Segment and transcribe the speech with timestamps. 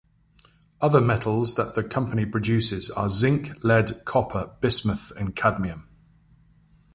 [0.81, 5.87] Other metals that the company produces are zinc, lead, copper, bismuth, and cadmium.